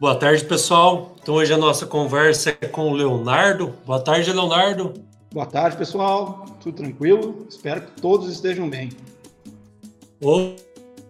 [0.00, 1.14] Boa tarde, pessoal.
[1.22, 3.74] Então hoje a nossa conversa é com o Leonardo.
[3.84, 4.94] Boa tarde, Leonardo.
[5.30, 6.46] Boa tarde, pessoal.
[6.58, 7.46] Tudo tranquilo?
[7.50, 8.88] Espero que todos estejam bem.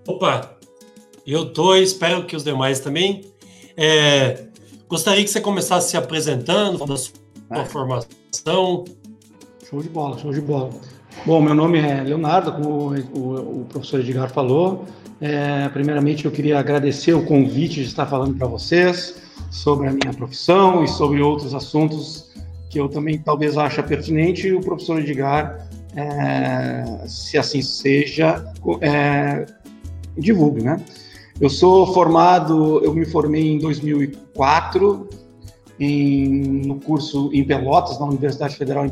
[0.09, 0.57] Opa,
[1.25, 3.31] eu tô e espero que os demais também.
[3.77, 4.49] É,
[4.89, 7.15] gostaria que você começasse se apresentando, falando da sua
[7.49, 7.65] ah.
[7.65, 8.85] formação.
[9.71, 10.73] Show de bola, show de bola.
[11.27, 14.87] Bom, meu nome é Leonardo, como o, o, professor Edgar falou.
[15.21, 19.17] É, primeiramente, eu queria agradecer o convite de estar falando para vocês
[19.51, 22.31] sobre a minha profissão e sobre outros assuntos
[22.71, 28.43] que eu também talvez ache pertinente e o professor Edgar, é, se assim seja,
[28.81, 29.45] é,
[30.17, 30.83] divulgue, né?
[31.39, 35.07] Eu sou formado, eu me formei em 2004
[35.79, 38.87] em, no curso em Pelotas, na Universidade Federal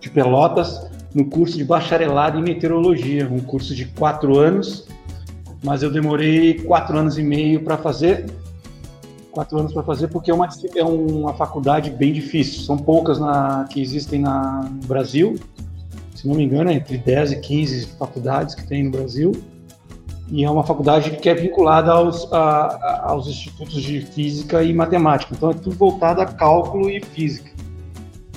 [0.00, 4.86] de Pelotas, no curso de bacharelado em meteorologia, um curso de quatro anos
[5.62, 8.26] mas eu demorei quatro anos e meio para fazer.
[9.30, 12.62] Quatro anos para fazer, porque é uma, é uma faculdade bem difícil.
[12.62, 15.38] São poucas na, que existem na, no Brasil.
[16.14, 19.32] Se não me engano, é entre 10 e 15 faculdades que tem no Brasil.
[20.28, 25.32] E é uma faculdade que é vinculada aos, a, aos institutos de física e matemática.
[25.34, 27.50] Então é tudo voltado a cálculo e física.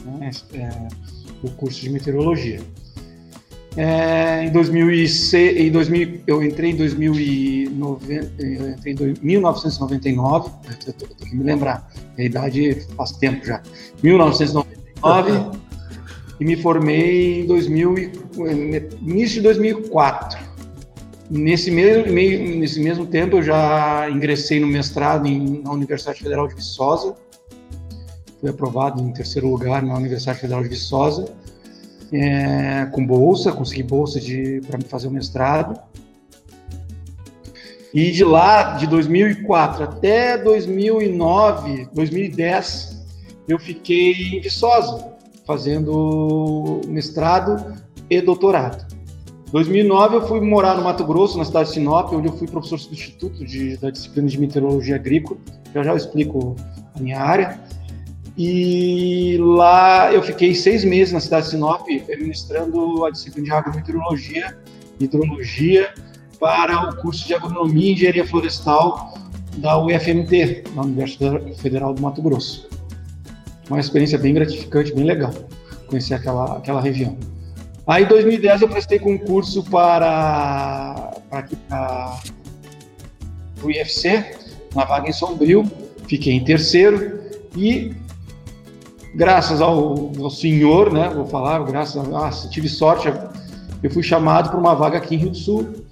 [0.05, 0.29] Né?
[0.53, 0.87] É,
[1.43, 2.59] o curso de meteorologia.
[3.77, 10.49] É, em 2006, em 2000, eu entrei em 2090, eu entrei em 1999,
[10.87, 13.61] eu tô que me lembrar, a idade faz tempo já.
[14.01, 15.59] 1999
[16.39, 17.95] e me formei em 2000,
[19.01, 20.39] início de 2004.
[21.29, 26.55] Nesse mesmo, nesse mesmo tempo eu já ingressei no mestrado em, na Universidade Federal de
[26.55, 27.15] Viçosa.
[28.45, 31.33] Fui aprovado em terceiro lugar na Universidade Federal de Viçosa
[32.11, 34.19] é, com bolsa, consegui bolsa
[34.67, 35.81] para fazer o mestrado.
[37.91, 43.03] E de lá, de 2004 até 2009, 2010,
[43.47, 45.15] eu fiquei em Viçosa,
[45.47, 48.85] fazendo mestrado e doutorado.
[49.51, 52.77] 2009 eu fui morar no Mato Grosso, na cidade de Sinop, onde eu fui professor
[52.77, 55.39] substituto de, da disciplina de meteorologia agrícola.
[55.73, 56.55] Já já eu explico
[56.93, 57.59] a minha área.
[58.37, 64.57] E lá eu fiquei seis meses na cidade de Sinop, administrando a disciplina de agrometeorologia,
[64.99, 65.93] hidrologia,
[66.39, 69.13] para o curso de agronomia e engenharia florestal
[69.57, 72.67] da UFMT, na Universidade Federal do Mato Grosso.
[73.69, 75.33] Uma experiência bem gratificante, bem legal,
[75.87, 77.17] conhecer aquela, aquela região.
[77.87, 82.19] Aí, em 2010, eu prestei concurso para, para,
[83.63, 84.37] o IFC,
[84.75, 85.63] na vaga em Sombrio,
[86.07, 87.21] fiquei em terceiro
[87.55, 87.93] e
[89.15, 93.11] graças ao, ao senhor, né, vou falar, graças a, ah, tive sorte,
[93.81, 95.85] eu fui chamado para uma vaga aqui em Rio do Sul,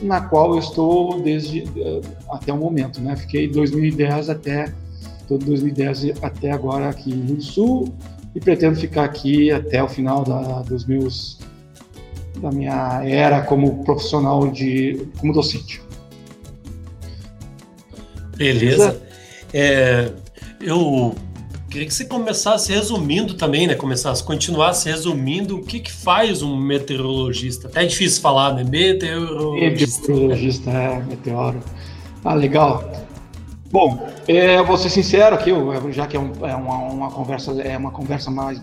[0.00, 2.00] na qual eu estou desde uh,
[2.32, 3.16] até o momento, né?
[3.16, 4.72] Fiquei 2010 até
[5.28, 7.94] todo 2010 até agora aqui em Rio do Sul
[8.34, 11.38] e pretendo ficar aqui até o final da, dos meus
[12.40, 15.82] da minha era como profissional de como docente.
[18.36, 19.00] Beleza.
[19.52, 20.10] É,
[20.60, 21.14] eu
[21.70, 23.76] Queria que você começasse resumindo também, né?
[23.76, 27.68] Começasse, continuasse resumindo o que, que faz um meteorologista.
[27.68, 28.64] Até é difícil falar, né?
[28.64, 30.00] Meteorologista.
[30.00, 31.60] Meteorologista, é, meteoro.
[32.24, 32.90] Ah, legal.
[33.70, 35.52] Bom, é, vou ser sincero aqui,
[35.92, 38.60] já que é, um, é uma, uma, conversa, é uma conversa mais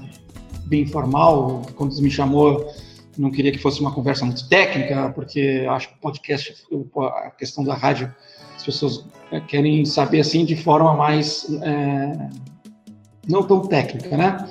[0.66, 1.62] bem informal.
[1.78, 2.70] Quando você me chamou,
[3.18, 6.54] não queria que fosse uma conversa muito técnica, porque acho que o podcast,
[6.98, 8.14] a questão da rádio,
[8.54, 9.06] as pessoas
[9.48, 12.30] querem saber assim de forma mais é,
[13.28, 14.50] não tão técnica, né?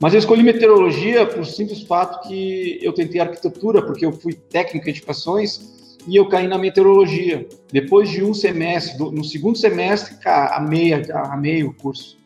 [0.00, 4.86] Mas eu escolhi meteorologia por simples fato que eu tentei arquitetura, porque eu fui técnico
[4.86, 7.46] em edificações e eu caí na meteorologia.
[7.72, 12.18] Depois de um semestre, no segundo semestre, amei, amei o curso.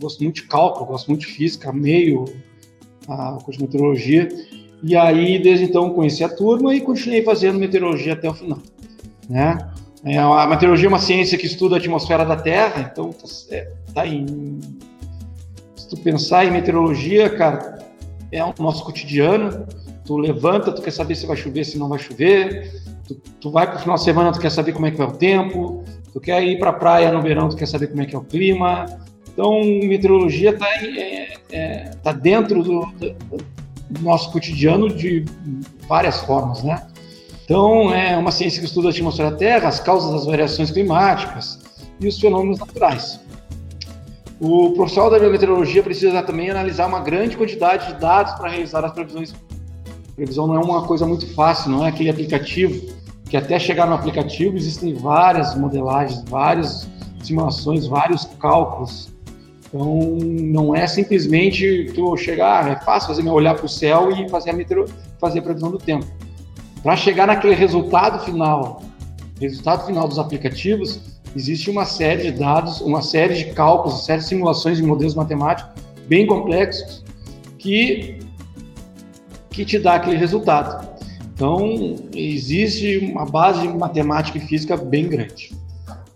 [0.00, 2.24] Gosto muito de cálculo, gosto muito de física, amei o,
[3.06, 4.28] a, o curso de meteorologia.
[4.82, 8.58] E aí, desde então, conheci a turma e continuei fazendo meteorologia até o final.
[9.28, 9.58] Né?
[10.04, 13.72] É, a meteorologia é uma ciência que estuda a atmosfera da Terra, então está é,
[13.94, 14.58] tá em
[15.90, 17.78] tu pensar em meteorologia, cara,
[18.32, 19.66] é o nosso cotidiano.
[20.04, 22.72] Tu levanta, tu quer saber se vai chover, se não vai chover.
[23.06, 25.08] Tu, tu vai para o final de semana, tu quer saber como é que vai
[25.08, 25.84] o tempo.
[26.12, 28.18] Tu quer ir para a praia no verão, tu quer saber como é que é
[28.18, 28.86] o clima.
[29.32, 32.86] Então, meteorologia está é, é, tá dentro do,
[33.90, 35.24] do nosso cotidiano de
[35.88, 36.86] várias formas, né?
[37.44, 41.58] Então, é uma ciência que estuda a atmosfera da Terra, as causas das variações climáticas
[42.00, 43.20] e os fenômenos naturais.
[44.40, 48.92] O profissional da meteorologia precisa também analisar uma grande quantidade de dados para realizar as
[48.92, 49.34] previsões.
[50.16, 52.88] Previsão não é uma coisa muito fácil, não é aquele aplicativo
[53.28, 56.88] que até chegar no aplicativo existem várias modelagens, vários
[57.22, 59.10] simulações, vários cálculos.
[59.68, 64.28] Então, não é simplesmente tu chegar, ah, é fácil fazer olhar para o céu e
[64.28, 64.86] fazer a, metro,
[65.20, 66.06] fazer a previsão do tempo.
[66.82, 68.82] Para chegar naquele resultado final,
[69.38, 74.20] resultado final dos aplicativos, existe uma série de dados, uma série de cálculos, uma série
[74.20, 75.72] de simulações e modelos matemáticos
[76.06, 77.04] bem complexos
[77.58, 78.18] que
[79.50, 80.88] que te dá aquele resultado.
[81.34, 85.52] Então, existe uma base de matemática e física bem grande.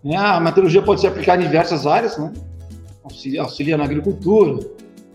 [0.02, 0.16] Né?
[0.16, 2.32] A meteorologia pode ser aplicada em diversas áreas, né?
[3.02, 4.64] auxilia, auxilia na agricultura,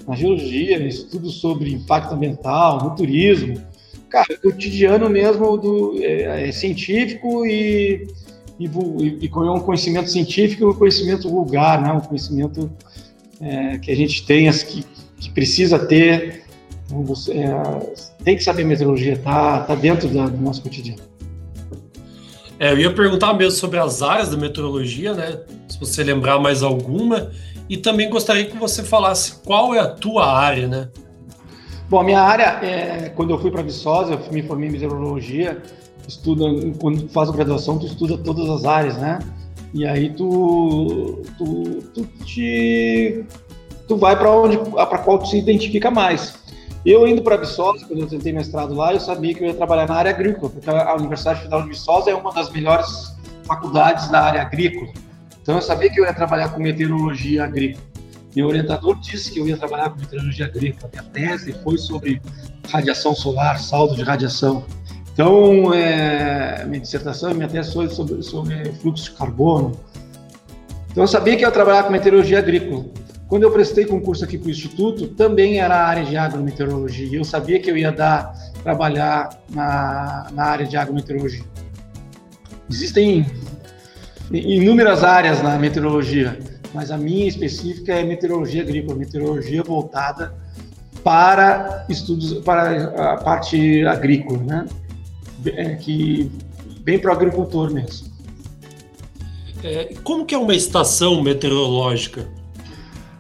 [0.07, 3.62] na geologia, estudos sobre impacto ambiental, no turismo.
[4.10, 8.07] Cara, o cotidiano mesmo do, é, é científico e,
[8.59, 8.65] e,
[9.21, 11.94] e, com um conhecimento científico e um conhecimento vulgar, né?
[11.94, 12.69] um conhecimento
[13.39, 14.85] é, que a gente tem, que,
[15.17, 16.44] que precisa ter.
[16.85, 17.53] Então você, é,
[18.23, 21.01] tem que saber meteorologia, tá, tá dentro da, do nosso cotidiano.
[22.59, 25.39] É, eu ia perguntar mesmo sobre as áreas da meteorologia, né?
[25.69, 27.31] Se você lembrar mais alguma.
[27.69, 30.89] E também gostaria que você falasse qual é a tua área, né?
[31.88, 35.61] Bom, a minha área, é, quando eu fui para Viçosa, eu me formei em meteorologia,
[36.09, 36.45] estuda,
[36.79, 39.19] quando tu faz graduação, tu estuda todas as áreas, né?
[39.73, 41.63] E aí tu, tu,
[41.94, 43.23] tu te
[43.88, 46.38] tu vai para onde para qual tu se identifica mais.
[46.85, 49.88] Eu indo para Viçosa, quando eu tentei mestrado lá, eu sabia que eu ia trabalhar
[49.88, 54.21] na área agrícola, porque a Universidade Federal de Viçosa é uma das melhores faculdades da
[54.21, 54.91] área agrícola.
[55.41, 57.83] Então eu sabia que eu ia trabalhar com meteorologia agrícola.
[58.35, 60.89] Meu orientador disse que eu ia trabalhar com meteorologia agrícola.
[60.91, 62.21] Minha tese foi sobre
[62.71, 64.63] radiação solar, saldo de radiação.
[65.19, 69.77] Então, é, minha dissertação, minha tese foi sobre, sobre fluxo de carbono.
[70.89, 72.86] Então, eu sabia que eu ia trabalhar com meteorologia agrícola.
[73.27, 77.18] Quando eu prestei concurso aqui para o Instituto, também era a área de agrometeorologia.
[77.18, 78.33] Eu sabia que eu ia dar,
[78.63, 81.44] trabalhar na, na área de agrometeorologia.
[82.69, 83.25] Existem
[84.31, 86.39] inúmeras áreas na meteorologia,
[86.74, 90.33] mas a minha específica é meteorologia agrícola, meteorologia voltada
[91.04, 94.66] para estudos, para a parte agrícola, né?
[95.45, 96.31] É, que
[96.81, 98.09] bem para o agricultor mesmo.
[99.63, 102.27] É, como que é uma estação meteorológica?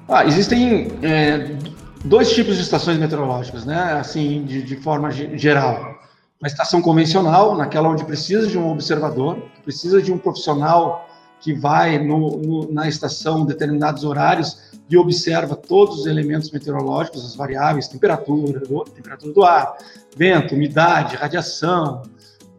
[0.07, 1.55] Ah, existem é,
[2.03, 3.93] dois tipos de estações meteorológicas, né?
[3.99, 5.99] Assim, de, de, forma geral.
[6.41, 11.08] Uma estação convencional, naquela onde precisa de um observador, precisa de um profissional
[11.41, 17.35] que vai no, no, na estação determinados horários e observa todos os elementos meteorológicos, as
[17.35, 18.61] variáveis, temperatura,
[18.93, 19.77] temperatura do ar,
[20.15, 22.03] vento, umidade, radiação,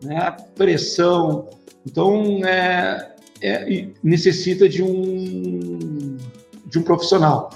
[0.02, 1.48] né, pressão.
[1.84, 6.18] Então, é, é, necessita de um
[6.66, 7.50] de um profissional.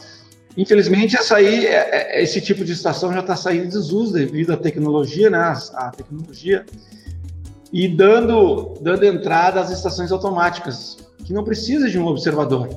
[0.56, 4.52] Infelizmente, essa aí, é, é, esse tipo de estação já está saindo de desuso devido
[4.52, 5.38] à tecnologia, né?
[5.74, 6.64] A tecnologia
[7.72, 12.68] e dando, dando entrada às estações automáticas, que não precisa de um observador.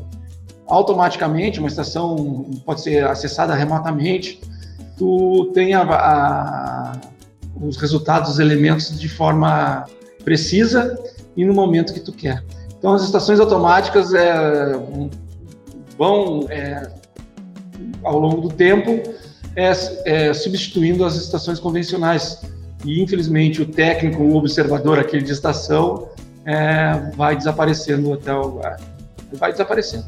[0.66, 4.42] Automaticamente, uma estação pode ser acessada remotamente,
[4.98, 7.00] tu tem a, a,
[7.62, 9.86] os resultados dos elementos de forma
[10.24, 10.98] precisa
[11.36, 12.44] e no momento que tu quer.
[12.78, 14.74] Então, as estações automáticas é,
[15.98, 16.92] vão, é,
[18.04, 19.02] ao longo do tempo,
[19.56, 19.72] é,
[20.06, 22.42] é, substituindo as estações convencionais.
[22.86, 26.10] E, infelizmente, o técnico, o observador, aquele de estação,
[26.48, 28.62] é, vai desaparecendo até o.
[29.34, 30.06] Vai desaparecendo.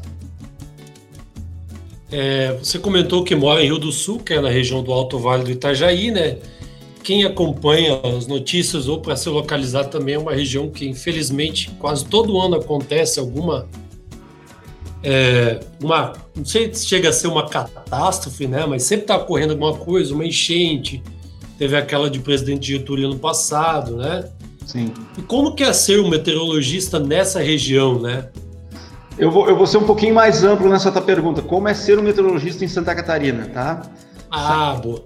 [2.10, 5.18] É, você comentou que mora em Rio do Sul, que é na região do Alto
[5.18, 6.38] Vale do Itajaí, né?
[7.04, 12.06] Quem acompanha as notícias ou para se localizar também é uma região que, infelizmente, quase
[12.06, 13.68] todo ano acontece alguma
[15.02, 18.64] é, uma, não sei se chega a ser uma catástrofe, né?
[18.66, 21.02] Mas sempre está ocorrendo alguma coisa, uma enchente.
[21.58, 24.30] Teve aquela de presidente Getúlio ano passado, né?
[24.70, 24.92] Sim.
[25.18, 28.28] E como que é ser um meteorologista nessa região, né?
[29.18, 31.42] Eu vou, eu vou ser um pouquinho mais amplo nessa tua pergunta.
[31.42, 33.82] Como é ser um meteorologista em Santa Catarina, tá?
[34.30, 35.04] Ah, boa.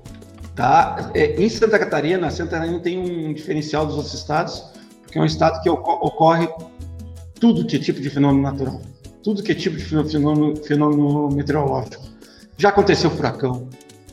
[0.54, 1.10] Tá?
[1.14, 4.62] É, em Santa Catarina, Santa Catarina tem um diferencial dos outros estados,
[5.02, 6.48] porque é um estado que ocorre
[7.40, 8.80] tudo que é tipo de fenômeno natural
[9.24, 12.04] tudo que é tipo de fenômeno, fenômeno meteorológico.
[12.58, 13.68] Já aconteceu furacão,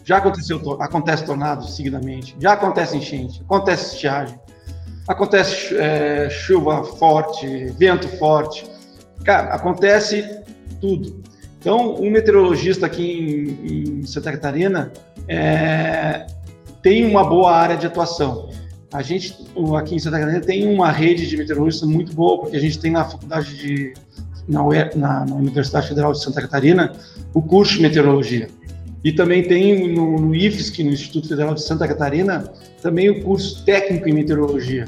[0.05, 4.39] já aconteceu, acontece tornado seguidamente, já acontece enchente, acontece estiagem,
[5.07, 8.65] acontece é, chuva forte, vento forte,
[9.23, 10.41] cara, acontece
[10.79, 11.21] tudo.
[11.59, 14.91] Então, um meteorologista aqui em, em Santa Catarina
[15.27, 16.25] é,
[16.81, 18.49] tem uma boa área de atuação.
[18.91, 19.37] A gente,
[19.77, 22.91] aqui em Santa Catarina, tem uma rede de meteorologistas muito boa, porque a gente tem
[22.91, 23.93] na faculdade de
[24.47, 24.63] na,
[24.95, 26.91] na, na, Universidade Federal de Santa Catarina,
[27.33, 28.49] o curso de meteorologia.
[29.03, 33.65] E também tem no, no IFSC, no Instituto Federal de Santa Catarina, também o curso
[33.65, 34.87] técnico em meteorologia.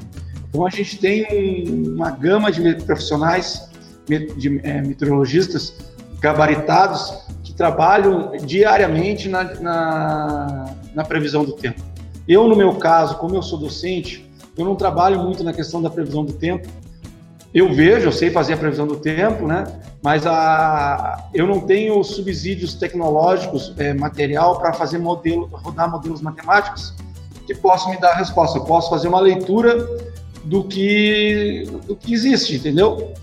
[0.50, 3.70] Então a gente tem uma gama de profissionais
[4.38, 5.74] de é, meteorologistas
[6.20, 7.12] gabaritados
[7.44, 11.82] que trabalham diariamente na, na, na previsão do tempo.
[12.28, 15.90] Eu, no meu caso, como eu sou docente, eu não trabalho muito na questão da
[15.90, 16.68] previsão do tempo.
[17.54, 19.64] Eu vejo, eu sei fazer a previsão do tempo, né?
[20.02, 26.94] Mas a, eu não tenho subsídios tecnológicos, é, material para fazer modelo, rodar modelos matemáticos
[27.46, 28.58] que possam me dar a resposta.
[28.58, 29.88] Eu posso fazer uma leitura
[30.44, 33.14] do que, do que existe, entendeu?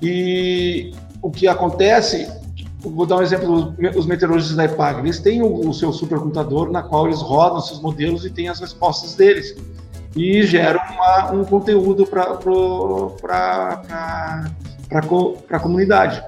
[0.00, 2.28] E o que acontece
[2.84, 6.82] Vou dar um exemplo, os meteorologistas da IPAG, eles têm o, o seu supercomputador na
[6.82, 9.54] qual eles rodam seus modelos e têm as respostas deles.
[10.14, 12.38] E geram uma, um conteúdo para
[15.50, 16.22] a comunidade.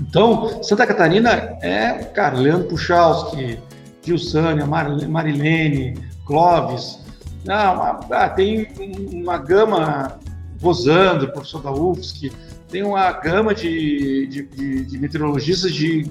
[0.00, 3.60] Então, Santa Catarina é, cara, Leandro Puchalski,
[4.02, 6.98] Gilsânia, Mar, Marilene, Clóvis,
[7.48, 8.68] ah, ah, tem
[9.12, 10.18] uma gama,
[10.62, 12.30] Rosandro, professor da UFSC,
[12.68, 16.10] tem uma gama de, de, de, de meteorologistas de,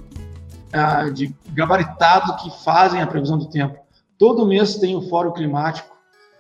[0.74, 3.78] uh, de gabaritado que fazem a previsão do tempo.
[4.18, 5.89] Todo mês tem o Fórum Climático.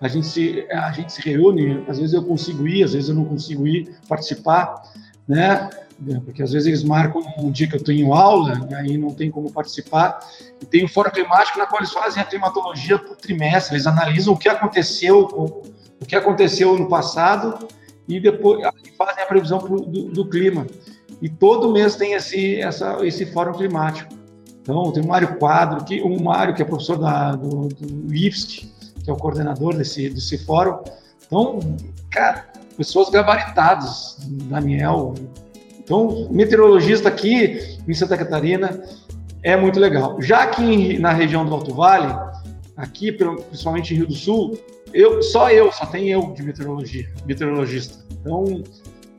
[0.01, 3.15] A gente, se, a gente se reúne, às vezes eu consigo ir, às vezes eu
[3.15, 4.81] não consigo ir participar,
[5.27, 5.69] né?
[6.23, 9.29] Porque às vezes eles marcam um dia que eu tenho aula, e aí não tem
[9.29, 10.19] como participar.
[10.61, 14.33] E tem o Fórum Climático, na qual eles fazem a climatologia por trimestre, eles analisam
[14.33, 15.27] o que aconteceu,
[16.01, 17.67] o que aconteceu no passado
[18.07, 18.61] e depois
[18.97, 20.65] fazem a previsão do, do, clima.
[21.21, 24.11] E todo mês tem esse, essa, esse fórum climático.
[24.61, 28.71] Então, tem o Mário Quadro, que, o Mário, que é professor da, do, do IFSC,
[29.09, 30.79] que é o coordenador desse, desse fórum.
[31.25, 31.59] Então,
[32.11, 32.45] cara,
[32.77, 35.15] pessoas gabaritadas, Daniel.
[35.79, 38.83] Então, meteorologista aqui em Santa Catarina
[39.41, 40.21] é muito legal.
[40.21, 42.15] Já aqui na região do Alto Vale,
[42.77, 44.59] aqui, principalmente em Rio do Sul,
[44.93, 48.05] eu, só eu, só tem eu de meteorologia, meteorologista.
[48.11, 48.63] Então,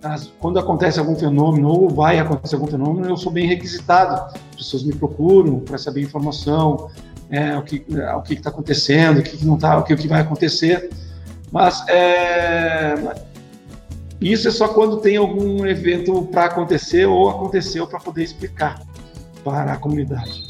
[0.03, 4.37] as, quando acontece algum fenômeno ou vai acontecer algum fenômeno, eu sou bem requisitado.
[4.51, 6.91] As pessoas me procuram para saber informação,
[7.31, 9.97] é, o que é, o que está acontecendo, o que não está, o que, o
[9.97, 10.91] que vai acontecer.
[11.53, 12.95] Mas é,
[14.21, 18.83] isso é só quando tem algum evento para acontecer ou aconteceu para poder explicar
[19.43, 20.45] para a comunidade.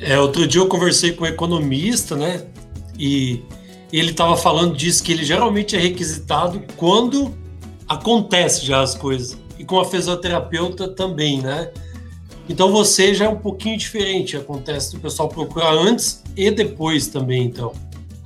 [0.00, 2.42] É, outro dia eu conversei com um economista, né?
[2.98, 3.42] E
[3.92, 7.34] ele estava falando disso, que ele geralmente é requisitado quando
[7.88, 9.38] acontece já as coisas.
[9.58, 11.70] E com a fisioterapeuta também, né?
[12.48, 17.44] Então você já é um pouquinho diferente, acontece o pessoal procurar antes e depois também,
[17.44, 17.72] então.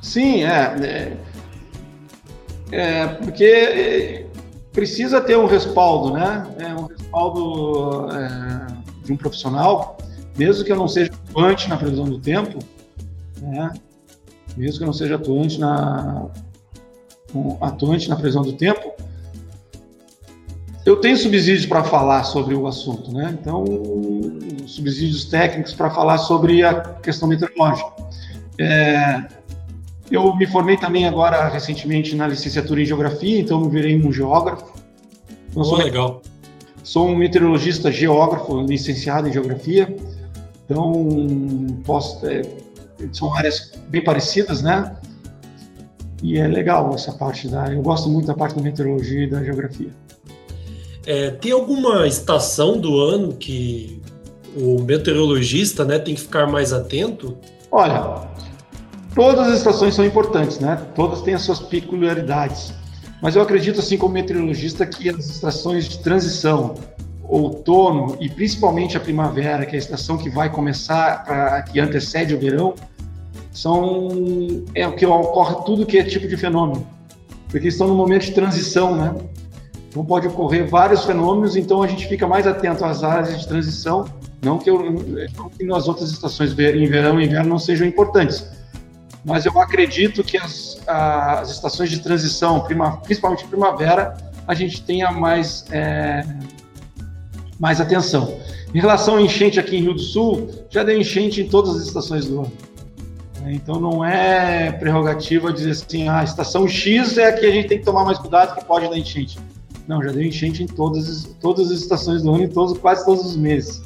[0.02, 1.16] Sim, é.
[2.70, 4.26] É, é porque
[4.72, 6.46] precisa ter um respaldo, né?
[6.58, 8.66] É um respaldo é,
[9.04, 9.98] de um profissional,
[10.36, 12.58] mesmo que eu não seja atuante na previsão do tempo,
[13.40, 13.72] né?
[14.56, 16.26] mesmo que eu não seja atuante na,
[17.60, 18.92] atuante na previsão do tempo,
[20.84, 23.36] eu tenho subsídios para falar sobre o assunto, né?
[23.40, 23.64] Então,
[24.66, 27.90] subsídios técnicos para falar sobre a questão meteorológica.
[28.58, 29.24] É,
[30.10, 34.72] eu me formei também agora recentemente na licenciatura em geografia, então me virei um geógrafo.
[35.50, 36.22] Então, sou, legal.
[36.82, 39.94] Sou um meteorologista geógrafo, licenciado em geografia.
[40.64, 41.06] Então,
[41.84, 42.42] posso, é,
[43.12, 44.96] são áreas bem parecidas, né?
[46.22, 47.72] E é legal essa parte da.
[47.72, 49.90] Eu gosto muito da parte da meteorologia e da geografia.
[51.08, 54.02] É, tem alguma estação do ano que
[54.54, 57.34] o meteorologista né, tem que ficar mais atento?
[57.72, 58.28] Olha,
[59.14, 60.76] todas as estações são importantes, né?
[60.94, 62.74] Todas têm as suas peculiaridades.
[63.22, 66.74] Mas eu acredito, assim como meteorologista, que as estações de transição,
[67.26, 72.34] outono e principalmente a primavera, que é a estação que vai começar, pra, que antecede
[72.34, 72.74] o verão,
[73.50, 74.08] são
[74.74, 76.86] é o que ocorre tudo que é tipo de fenômeno,
[77.48, 79.14] porque estão no momento de transição, né?
[79.98, 84.04] Então pode ocorrer vários fenômenos, então a gente fica mais atento às áreas de transição,
[84.40, 84.80] não que, eu,
[85.36, 88.48] não que nas outras estações em verão e inverno não sejam importantes,
[89.24, 95.10] mas eu acredito que as, as estações de transição, prima, principalmente primavera, a gente tenha
[95.10, 96.24] mais é,
[97.58, 98.38] mais atenção.
[98.72, 101.82] Em relação à enchente aqui em Rio do Sul, já deu enchente em todas as
[101.82, 102.52] estações do ano.
[103.48, 107.66] Então não é prerrogativa dizer assim, ah, a estação X é a que a gente
[107.66, 109.36] tem que tomar mais cuidado que pode dar enchente.
[109.88, 113.24] Não, já deu enchente em todas, todas as estações do ano e todos, quase todos
[113.24, 113.82] os meses.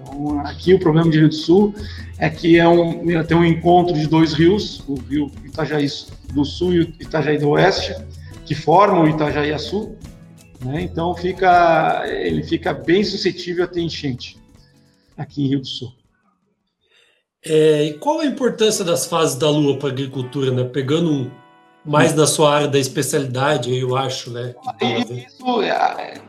[0.00, 1.74] Então aqui o problema de Rio do Sul
[2.18, 5.88] é que é um, tem um encontro de dois rios, o rio Itajaí
[6.32, 7.96] do Sul e o Itajaí do Oeste,
[8.46, 9.98] que formam o Itajaí Sul.
[10.64, 10.82] Né?
[10.82, 14.38] Então fica, ele fica bem suscetível a ter enchente
[15.16, 15.92] aqui em Rio do Sul.
[17.44, 20.64] É, e qual a importância das fases da Lua para a agricultura, né?
[20.64, 21.30] Pegando um,
[21.88, 24.54] mais da sua área da especialidade, eu acho, né?
[25.26, 26.20] Isso, é,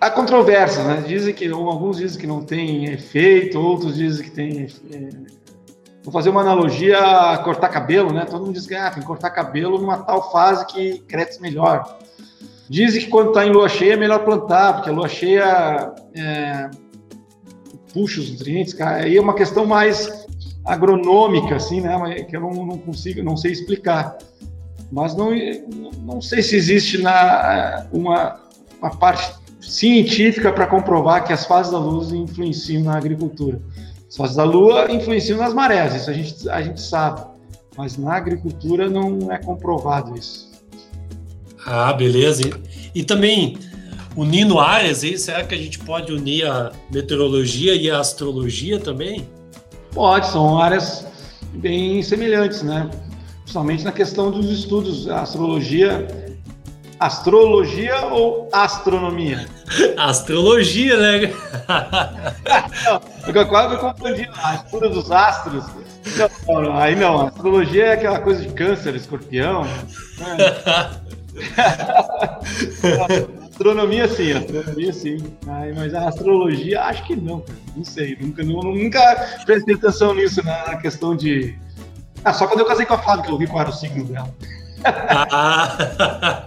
[0.00, 1.04] há controvérsias, né?
[1.06, 4.66] Dizem que alguns dizem que não tem efeito, outros dizem que tem.
[4.92, 5.08] É,
[6.02, 8.24] vou fazer uma analogia a cortar cabelo, né?
[8.24, 11.98] Todo mundo diz que ah, tem que cortar cabelo numa tal fase que cresce melhor.
[12.68, 16.68] Dizem que quando está em lua cheia é melhor plantar, porque a lua cheia é,
[17.94, 19.04] puxa os nutrientes, cara.
[19.04, 20.26] Aí é uma questão mais
[20.64, 22.24] agronômica, assim, né?
[22.24, 24.18] Que eu não, não consigo, não sei explicar.
[24.90, 25.30] Mas não,
[26.02, 28.40] não sei se existe na, uma,
[28.80, 33.60] uma parte científica para comprovar que as fases da luz influenciam na agricultura.
[34.08, 37.22] As fases da lua influenciam nas marés, isso a gente, a gente sabe.
[37.76, 40.50] Mas na agricultura não é comprovado isso.
[41.66, 42.42] Ah, beleza.
[42.94, 43.58] E, e também,
[44.16, 49.28] unindo áreas aí, será que a gente pode unir a meteorologia e a astrologia também?
[49.92, 51.04] Pode, são áreas
[51.54, 52.88] bem semelhantes, né?
[53.46, 56.04] Principalmente na questão dos estudos, a astrologia.
[56.98, 59.46] Astrologia ou astronomia?
[59.96, 61.32] Astrologia, né?
[62.84, 63.00] não,
[63.32, 64.28] eu quase me confundi.
[64.42, 65.64] A estudo dos astros.
[66.48, 69.62] Não, não, aí não, astrologia é aquela coisa de câncer, escorpião.
[69.62, 69.70] Né?
[73.48, 75.18] astronomia sim, astronomia sim.
[75.46, 77.58] Ai, mas a astrologia, acho que não, cara.
[77.76, 78.16] Não sei.
[78.20, 81.56] Nunca, nunca prestei atenção nisso na questão de.
[82.24, 84.04] Ah, só quando eu casei com a Flávia que eu vi qual era o signo
[84.04, 84.34] dela.
[84.84, 86.46] Ah,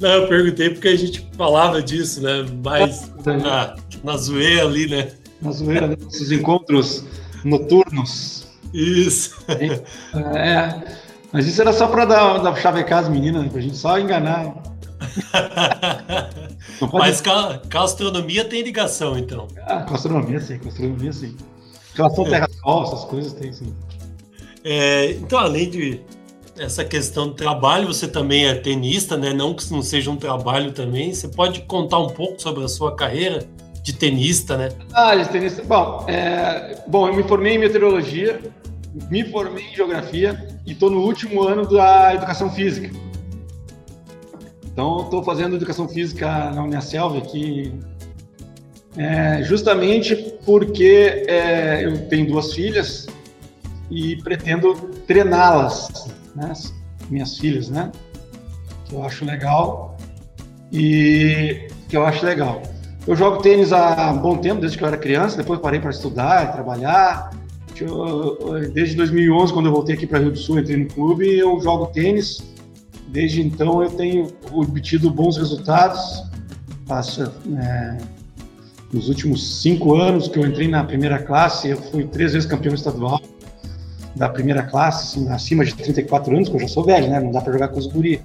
[0.00, 2.46] não, eu perguntei porque a gente falava disso, né?
[2.62, 5.12] Mas na, na zoeira ali, né?
[5.40, 7.04] Na zoeira, nesses encontros
[7.44, 8.46] noturnos.
[8.72, 9.36] Isso.
[9.48, 10.98] É.
[11.32, 13.48] Mas isso era só para dar, dar chavecar as meninas, né?
[13.50, 14.54] pra gente só enganar.
[16.92, 19.46] Mas a, a, astronomia tem ligação, então.
[19.58, 19.98] Ah, a
[20.40, 21.36] sim, a astronomia sim.
[21.94, 22.30] Relação é.
[22.30, 23.74] terra-sol, essas coisas tem sim.
[24.70, 26.00] É, então, além de
[26.58, 29.32] essa questão do trabalho, você também é tenista, né?
[29.32, 31.14] Não que não seja um trabalho também.
[31.14, 33.48] Você pode contar um pouco sobre a sua carreira
[33.82, 34.68] de tenista, né?
[34.92, 35.62] Ah, de tenista.
[35.62, 36.82] Bom, é...
[36.86, 38.42] bom eu me formei em meteorologia,
[39.10, 42.90] me formei em geografia e estou no último ano da educação física.
[44.70, 47.72] Então, estou fazendo educação física na Unicelv aqui,
[48.98, 50.14] é, justamente
[50.44, 53.06] porque é, eu tenho duas filhas
[53.90, 54.74] e pretendo
[55.06, 56.52] treiná-las, né?
[57.10, 57.90] minhas filhas, né?
[58.84, 59.96] Que eu acho legal
[60.72, 62.62] e que eu acho legal.
[63.06, 65.90] Eu jogo tênis há um bom tempo, desde que eu era criança, depois parei para
[65.90, 67.30] estudar e trabalhar
[68.72, 71.86] desde 2011, quando eu voltei aqui para Rio do Sul, entrei no clube, eu jogo
[71.86, 72.42] tênis.
[73.08, 76.24] Desde então eu tenho obtido bons resultados.
[76.86, 77.98] Passo, é,
[78.92, 82.74] nos últimos cinco anos que eu entrei na primeira classe, eu fui três vezes campeão
[82.74, 83.20] estadual
[84.18, 87.20] da primeira classe, assim, acima de 34 anos, que eu já sou velho, né?
[87.20, 88.20] Não dá para jogar com os guri.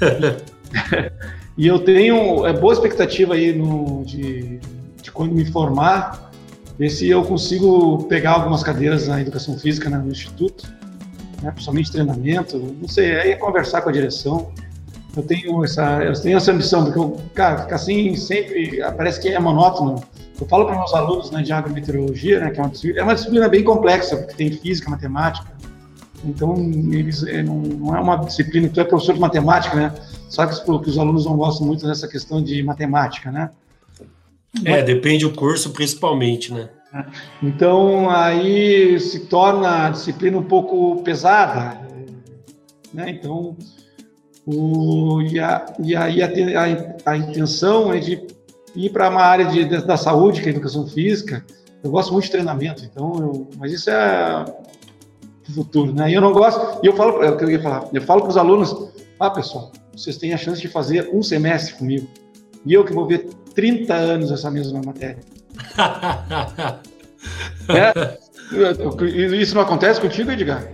[1.58, 4.60] e eu tenho é, boa expectativa aí no, de,
[5.02, 6.30] de quando me formar,
[6.78, 10.72] ver se eu consigo pegar algumas cadeiras na educação física né, no instituto,
[11.42, 14.52] né, principalmente treinamento, não sei, aí é conversar com a direção.
[15.16, 19.28] Eu tenho essa, eu tenho essa ambição, porque eu, cara, ficar assim sempre, parece que
[19.28, 20.02] é monótono.
[20.40, 23.48] Eu falo para meus alunos né, de agrometeorologia, né, que é uma, é uma disciplina
[23.48, 25.52] bem complexa, porque tem física, matemática,
[26.24, 26.56] então,
[26.92, 29.94] eles, é, não, não, é uma disciplina, tu é professor de matemática, né?
[30.28, 33.50] Sabe que, que os alunos não gostam muito dessa questão de matemática, né?
[34.64, 36.68] É, depende do curso, principalmente, né?
[37.42, 41.80] Então, aí se torna a disciplina um pouco pesada,
[42.92, 43.10] né?
[43.10, 43.56] Então,
[44.46, 48.26] o, e, a, e aí a, a, a intenção é de
[48.74, 51.44] ir para uma área de, da saúde, que é a educação física.
[51.82, 54.44] Eu gosto muito de treinamento, então, eu, mas isso é
[55.54, 56.10] futuro, né?
[56.10, 58.36] E eu não gosto, e eu falo, é eu ia falar, eu falo para os
[58.36, 62.08] alunos, ah, pessoal, vocês têm a chance de fazer um semestre comigo,
[62.64, 65.18] e eu que vou ver 30 anos essa mesma matéria.
[67.68, 68.18] é,
[69.36, 70.66] isso não acontece contigo, Edgar?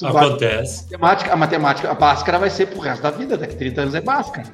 [0.00, 0.86] Tu acontece.
[0.90, 3.82] Vai, a matemática, a matemática, a Bhaskara vai ser pro resto da vida, daqui 30
[3.82, 4.48] anos é Bhaskara.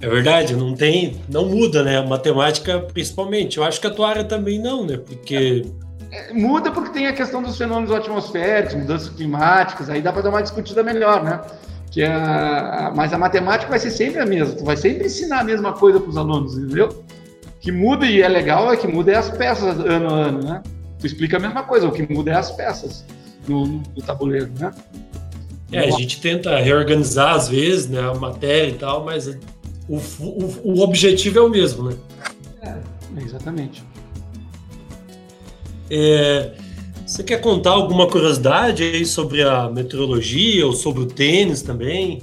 [0.00, 1.98] É verdade, não tem, não muda, né?
[1.98, 3.58] A matemática, principalmente.
[3.58, 4.96] Eu acho que a tua área também não, né?
[4.96, 5.66] Porque.
[6.10, 10.30] É, muda porque tem a questão dos fenômenos atmosféricos, mudanças climáticas, aí dá para dar
[10.30, 11.40] uma discutida melhor, né?
[11.90, 15.44] Que a, mas a matemática vai ser sempre a mesma, tu vai sempre ensinar a
[15.44, 17.04] mesma coisa para os alunos, entendeu?
[17.64, 20.62] que muda e é legal é que muda é as peças ano a ano, né?
[20.98, 23.06] Tu explica a mesma coisa, o que muda é as peças
[23.48, 24.72] no, no tabuleiro, né?
[25.72, 29.26] É, a gente tenta reorganizar às vezes, né, a matéria e tal, mas
[29.88, 31.96] o, o, o objetivo é o mesmo, né?
[32.62, 33.82] É, exatamente.
[35.90, 36.52] É,
[37.04, 42.22] você quer contar alguma curiosidade aí sobre a meteorologia ou sobre o tênis também?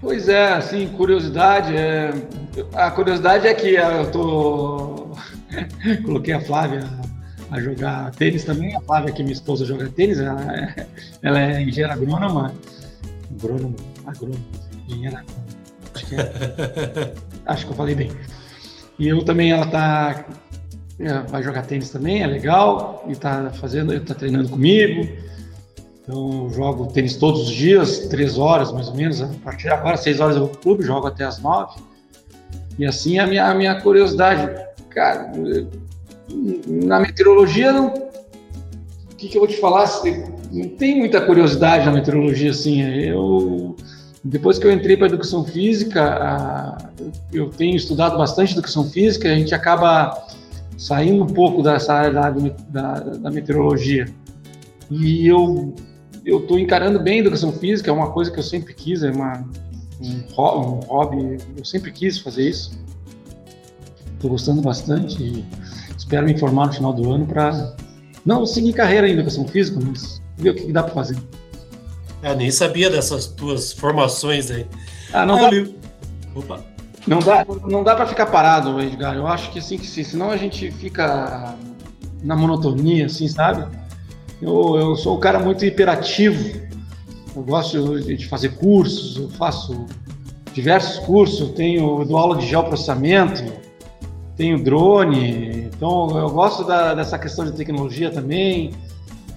[0.00, 2.12] Pois é, assim, curiosidade, é,
[2.74, 5.16] a curiosidade é que eu tô
[6.04, 7.01] coloquei a Flávia
[7.52, 8.74] a jogar tênis também.
[8.74, 10.86] A Flávia, que minha esposa joga tênis, ela é,
[11.22, 12.52] ela é engenheira agrônoma.
[13.38, 14.44] Agrônoma, agrônoma,
[14.88, 15.52] engenheira agrônoma.
[15.94, 17.14] Acho que, é,
[17.46, 18.10] acho que eu falei bem.
[18.98, 20.24] E eu também, ela tá
[20.98, 25.08] é, vai jogar tênis também, é legal, e tá fazendo, tá treinando comigo.
[26.02, 29.20] Então, eu jogo tênis todos os dias, três horas mais ou menos.
[29.20, 31.80] A partir de agora, seis horas eu vou pro clube, jogo até as nove.
[32.78, 34.48] E assim a minha, a minha curiosidade,
[34.90, 35.30] cara,
[36.66, 37.88] na meteorologia não.
[37.88, 39.88] O que, que eu vou te falar?
[40.50, 42.82] Não tem muita curiosidade na meteorologia, assim.
[42.82, 43.76] Eu
[44.24, 46.78] depois que eu entrei para educação física,
[47.32, 50.26] eu tenho estudado bastante educação física, a gente acaba
[50.78, 54.06] saindo um pouco dessa área da, da, da meteorologia.
[54.90, 55.74] E eu
[56.24, 59.10] eu estou encarando bem a educação física, é uma coisa que eu sempre quis, é
[59.10, 59.44] uma,
[60.00, 62.78] um, um hobby, eu sempre quis fazer isso.
[64.14, 65.44] Estou gostando bastante e
[66.12, 67.74] espero me informar no final do ano para
[68.24, 71.16] não seguir carreira em educação física, mas ver o que dá para fazer.
[72.22, 74.66] É, nem sabia dessas tuas formações aí.
[75.12, 75.66] Ah, não ah, dá.
[76.34, 76.60] Opa.
[77.06, 79.16] Não dá, não dá para ficar parado, Edgar.
[79.16, 81.56] Eu acho que assim que sim, senão a gente fica
[82.22, 83.66] na monotonia, assim, sabe?
[84.40, 86.60] Eu, eu sou um cara muito hiperativo.
[87.34, 89.86] Eu gosto de fazer cursos, eu faço
[90.52, 93.42] diversos cursos, tenho eu dou aula de geoprocessamento,
[94.36, 98.72] tenho drone, então eu gosto da, dessa questão de tecnologia também.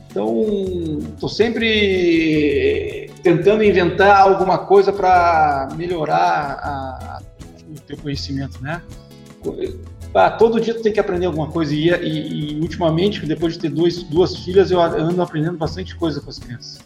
[0.07, 7.21] Então, estou sempre tentando inventar alguma coisa para melhorar a, a,
[7.67, 8.79] o teu conhecimento, né?
[10.13, 13.59] Ah, todo dia tu tem que aprender alguma coisa e, e, e ultimamente, depois de
[13.61, 16.79] ter dois, duas filhas, eu ando aprendendo bastante coisa com as crianças.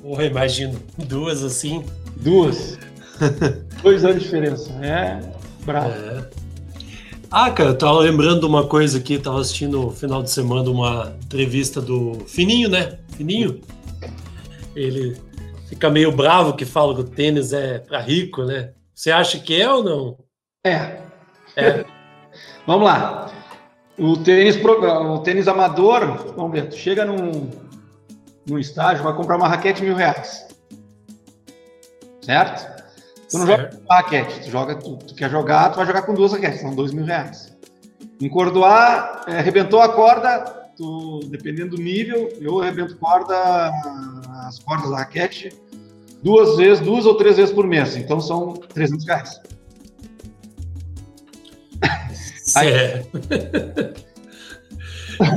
[0.00, 0.80] Porra, imagino.
[0.96, 1.84] Duas assim.
[2.16, 2.78] Duas.
[3.82, 4.70] Dois anos de diferença.
[4.82, 5.20] É
[5.66, 5.90] bravo.
[5.90, 6.45] É.
[7.30, 10.70] Ah, cara, eu tava lembrando de uma coisa aqui, tava assistindo no final de semana
[10.70, 12.98] uma entrevista do Fininho, né?
[13.16, 13.60] Fininho.
[14.74, 15.16] Ele
[15.68, 18.72] fica meio bravo que fala que o tênis é para rico, né?
[18.94, 20.18] Você acha que é ou não?
[20.64, 21.00] É.
[21.56, 21.84] É.
[22.66, 23.30] vamos lá.
[23.98, 27.50] O tênis, o tênis amador, vamos ver, tu chega num,
[28.46, 30.46] num estágio, vai comprar uma raquete mil reais.
[32.20, 32.75] Certo?
[33.30, 33.72] Tu não certo.
[33.72, 36.60] joga com raquete, tu, joga, tu, tu, quer jogar, tu vai jogar com duas raquetes,
[36.60, 37.56] são dois mil reais.
[38.20, 40.40] Encordoar, é, arrebentou a corda,
[40.76, 43.72] tu, dependendo do nível, eu arrebento corda,
[44.46, 45.50] as cordas da raquete,
[46.22, 49.40] duas vezes, duas ou três vezes por mês, então são 300 reais.
[52.54, 53.04] Aí,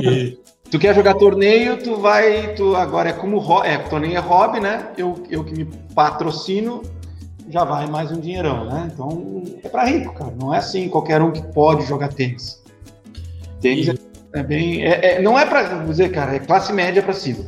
[0.02, 0.40] e...
[0.70, 4.92] Tu quer jogar torneio, tu vai, tu agora é como é, torneio é hobby, né?
[4.96, 6.82] Eu, eu que me patrocino,
[7.50, 8.88] já vai mais um dinheirão, né?
[8.92, 10.32] Então é para rico, cara.
[10.40, 12.62] Não é assim qualquer um que pode jogar tênis.
[13.60, 13.90] Tênis e...
[13.90, 17.44] é, é, bem, é, é, não é para dizer, cara, é classe média para cima.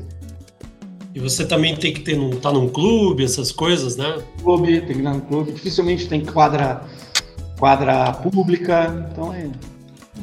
[1.15, 4.23] E você também tem que ter estar tá num clube, essas coisas, né?
[4.43, 5.53] Clube, tem que estar no clube.
[5.53, 6.83] Dificilmente tem quadra,
[7.59, 9.51] quadra pública, então é,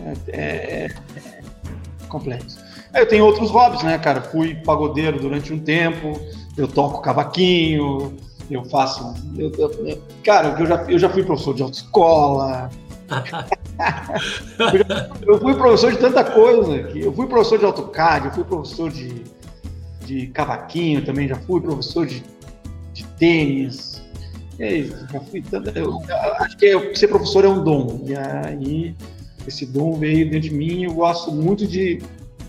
[0.04, 2.58] é, é, é complexo.
[2.94, 4.20] Eu tenho outros hobbies, né, cara?
[4.20, 6.20] Fui pagodeiro durante um tempo,
[6.58, 8.18] eu toco cavaquinho,
[8.50, 9.14] eu faço.
[9.38, 12.70] Eu, eu, cara, eu já, eu já fui professor de autoescola.
[15.26, 16.84] eu fui professor de tanta coisa.
[16.84, 19.24] Que eu fui professor de AutoCAD, eu fui professor de,
[20.06, 22.24] de cavaquinho também, já fui professor de,
[22.94, 24.02] de tênis.
[25.12, 26.02] já fui tanto, eu,
[26.40, 28.04] acho que ser professor é um dom.
[28.06, 28.96] E aí
[29.48, 30.84] esse dom veio dentro de mim.
[30.84, 32.02] Eu gosto muito de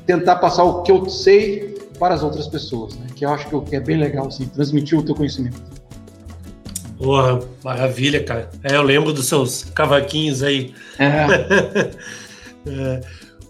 [0.07, 3.07] tentar passar o que eu sei para as outras pessoas, né?
[3.15, 5.61] Que eu acho que é bem legal, assim, transmitir o teu conhecimento.
[7.01, 8.51] Porra, maravilha, cara.
[8.63, 10.75] É, eu lembro dos seus cavaquinhos aí.
[10.99, 11.27] É.
[12.69, 13.01] é.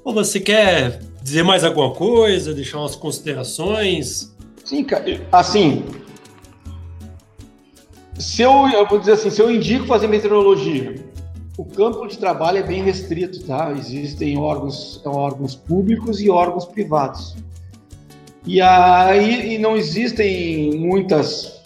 [0.04, 4.32] Pô, você quer dizer mais alguma coisa, deixar umas considerações?
[4.64, 5.04] Sim, cara.
[5.32, 5.84] Assim,
[8.16, 10.94] se eu, eu vou dizer assim, se eu indico fazer meteorologia,
[11.58, 13.72] o campo de trabalho é bem restrito, tá?
[13.76, 17.34] Existem órgãos, órgãos públicos e órgãos privados.
[18.46, 21.59] E aí e não existem muitas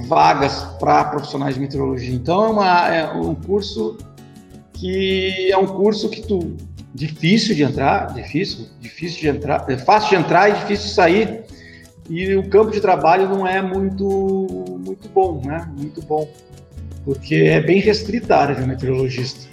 [0.00, 2.14] vagas para profissionais de meteorologia.
[2.14, 3.98] Então é, uma, é, um curso
[4.72, 6.56] que é um curso que tu
[6.94, 11.44] difícil de entrar, difícil, difícil de entrar, é fácil de entrar e difícil de sair.
[12.08, 14.06] E o campo de trabalho não é muito
[14.84, 15.70] muito bom, né?
[15.76, 16.28] Muito bom,
[17.04, 19.46] porque é bem restrita a área de meteorologista.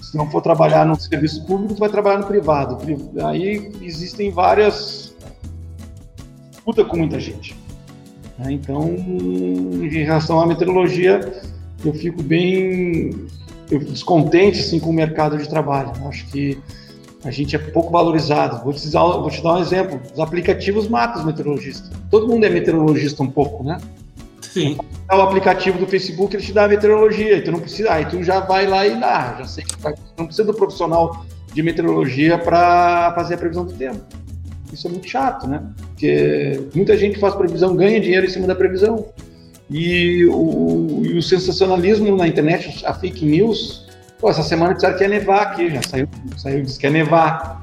[0.00, 2.78] Se não for trabalhar no serviço público, tu vai trabalhar no privado.
[3.24, 5.14] Aí existem várias
[6.64, 7.56] puta com muita gente.
[8.38, 8.52] Né?
[8.52, 11.20] Então, em relação à meteorologia,
[11.84, 13.28] eu fico bem
[13.70, 15.92] eu descontente assim, com o mercado de trabalho.
[16.06, 16.58] Acho que
[17.24, 18.64] a gente é pouco valorizado.
[18.64, 20.00] Vou te, dar, vou te dar um exemplo.
[20.12, 21.90] Os aplicativos matam os meteorologistas.
[22.10, 23.78] Todo mundo é meteorologista um pouco, né?
[24.40, 24.78] Sim.
[25.10, 27.92] O aplicativo do Facebook ele te dá a meteorologia, então não precisa.
[27.92, 29.36] Aí tu já vai lá e dá.
[29.38, 33.72] Já sei que tá, não precisa do profissional de meteorologia para fazer a previsão do
[33.72, 34.00] tempo.
[34.72, 35.62] Isso é muito chato, né?
[35.76, 39.06] Porque muita gente faz previsão, ganha dinheiro em cima da previsão.
[39.70, 43.86] E o, e o sensacionalismo na internet, a fake news,
[44.18, 47.62] pô, essa semana disseram que ia nevar aqui, já saiu, saiu disse que ia nevar.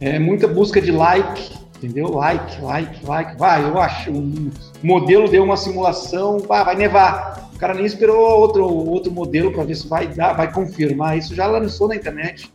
[0.00, 2.08] É muita busca de like, entendeu?
[2.08, 3.36] Like, like, like.
[3.36, 4.10] Vai, eu acho.
[4.10, 4.50] Um
[4.82, 7.50] modelo deu uma simulação, vai, vai nevar.
[7.54, 11.16] O cara nem esperou outro, outro modelo para ver se vai dar, vai confirmar.
[11.16, 12.52] Isso já lançou na internet.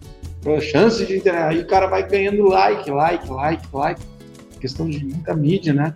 [0.61, 1.29] Chance de.
[1.29, 4.01] Aí o cara vai ganhando like, like, like, like.
[4.59, 5.93] Questão de muita mídia, né?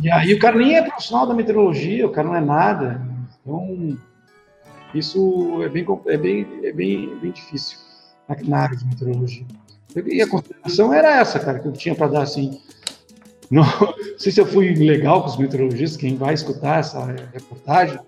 [0.00, 3.00] E aí o cara nem é profissional da meteorologia, o cara não é nada.
[3.40, 3.96] Então,
[4.94, 7.78] isso é bem, é bem, é bem, bem difícil
[8.44, 9.44] na área de meteorologia.
[10.06, 12.60] E a consideração era essa, cara, que eu tinha para dar assim.
[13.50, 17.98] Não, não, sei se eu fui legal com os meteorologistas, quem vai escutar essa reportagem,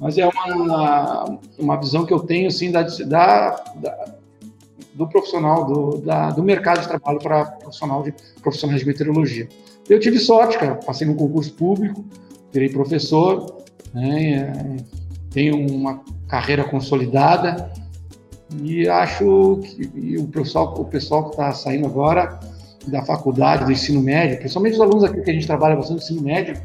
[0.00, 4.15] mas é uma, uma visão que eu tenho assim da, da
[4.96, 9.48] do profissional, do, da, do mercado de trabalho para profissional de, profissionais de meteorologia.
[9.88, 12.04] Eu tive sorte, cara, passei no concurso público,
[12.52, 14.78] virei professor, né,
[15.30, 17.70] tenho uma carreira consolidada
[18.62, 22.40] e acho que o pessoal, o pessoal que está saindo agora
[22.86, 26.02] da faculdade, do ensino médio, principalmente os alunos aqui que a gente trabalha bastante no
[26.02, 26.56] ensino médio,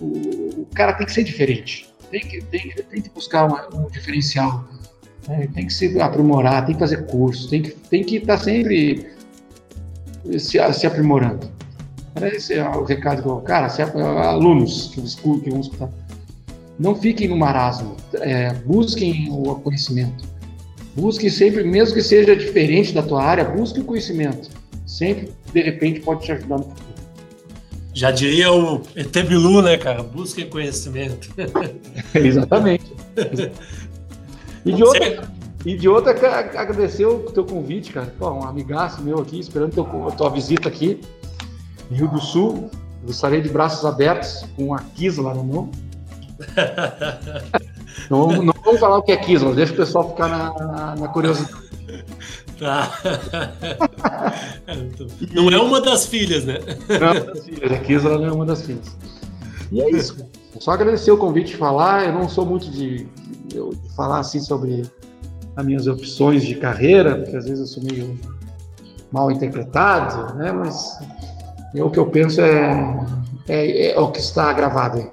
[0.00, 3.88] o, o cara tem que ser diferente, tem que, tem, tem que buscar uma, um
[3.88, 4.64] diferencial,
[5.28, 8.44] né, tem que se aprimorar, tem que fazer curso, tem que tem que estar tá
[8.44, 9.06] sempre
[10.38, 11.50] se, se aprimorando.
[12.20, 15.00] Esse é o recado que eu Cara, se, alunos que,
[15.40, 15.88] que vão escutar,
[16.78, 20.24] não fiquem no marasmo, é, busquem o conhecimento.
[20.94, 24.50] Busque sempre, mesmo que seja diferente da tua área, busque o conhecimento.
[24.86, 26.92] Sempre, de repente, pode te ajudar no futuro.
[27.94, 30.02] Já diria o ET Bilu, né, cara?
[30.02, 31.30] Busque conhecimento.
[32.14, 32.92] Exatamente.
[34.64, 35.28] E de outra,
[35.64, 36.12] e de outra
[36.58, 38.12] agradecer o teu convite, cara.
[38.18, 41.00] Pô, um amigaço meu aqui, esperando teu, a tua visita aqui.
[41.90, 42.70] Rio do Sul,
[43.04, 45.70] eu estarei de braços abertos com a Kisla no nome.
[48.10, 51.08] não, não, vamos falar o que é Kisla, deixa o pessoal ficar na, na, na
[51.08, 51.62] curiosidade.
[52.58, 52.92] Tá.
[55.32, 56.60] não é uma das filhas, né?
[56.88, 58.96] Não é uma das filhas, a Kisla não é uma das filhas.
[59.70, 60.16] E é isso.
[60.60, 62.06] Só agradecer o convite de falar.
[62.06, 63.06] Eu não sou muito de,
[63.46, 63.58] de,
[63.96, 64.82] falar assim sobre
[65.56, 68.18] as minhas opções de carreira, porque às vezes eu sou meio
[69.10, 70.52] mal interpretado, né?
[70.52, 70.98] Mas
[71.74, 73.06] o que eu penso é,
[73.48, 75.10] é, é o que está gravado aí.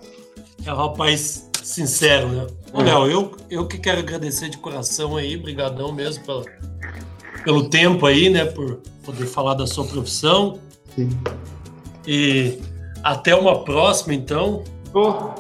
[0.66, 2.48] É um rapaz sincero, né?
[2.74, 6.46] Ô, Léo, eu, eu que quero agradecer de coração aí, brigadão mesmo pelo,
[7.44, 8.46] pelo tempo aí, né?
[8.46, 10.60] Por poder falar da sua profissão.
[10.96, 11.10] Sim.
[12.06, 12.60] E
[13.04, 14.64] até uma próxima, então.
[14.94, 15.32] Oh,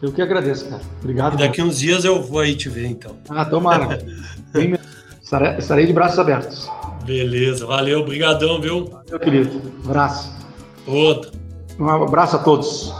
[0.00, 0.82] eu que agradeço, cara.
[1.00, 1.34] Obrigado.
[1.34, 1.68] E daqui cara.
[1.68, 3.16] uns dias eu vou aí te ver, então.
[3.28, 3.98] Ah, tomara.
[5.58, 6.68] estarei de braços abertos.
[7.04, 8.88] Beleza, valeu, obrigadão, viu?
[9.08, 10.32] Meu querido, abraço.
[10.86, 11.32] Outro.
[11.78, 12.90] Um abraço a todos.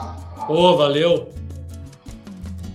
[0.48, 1.31] Ô, oh, valeu.